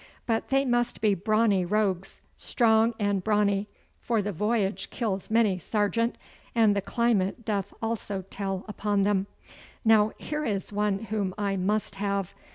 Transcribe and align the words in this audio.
But 0.25 0.49
they 0.49 0.65
must 0.65 0.99
be 0.99 1.13
brawny 1.13 1.63
rogues 1.63 2.21
strong 2.35 2.95
and 2.97 3.23
brawny, 3.23 3.67
for 3.99 4.23
the 4.23 4.31
voyage 4.31 4.89
kills 4.89 5.29
many, 5.29 5.59
sergeant, 5.59 6.17
and 6.55 6.75
the 6.75 6.81
climate 6.81 7.45
doth 7.45 7.71
also 7.83 8.23
tell 8.31 8.65
upon 8.67 9.03
them. 9.03 9.27
Now 9.85 10.13
here 10.17 10.43
is 10.43 10.73
one 10.73 10.97
whom 11.03 11.35
I 11.37 11.55
must 11.55 11.93
have. 11.93 12.33